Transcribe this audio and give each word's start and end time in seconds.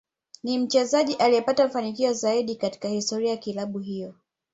Ni 0.43 0.59
mchezaji 0.59 1.13
aliyepata 1.13 1.63
mafanikio 1.63 2.13
zaidi 2.13 2.55
katika 2.55 2.87
historia 2.87 3.29
ya 3.31 3.37
kilabu 3.37 3.79
hiyo 3.79 4.15